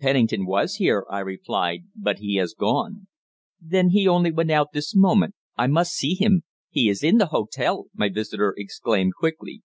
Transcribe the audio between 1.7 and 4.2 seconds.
"but he has gone." "Then he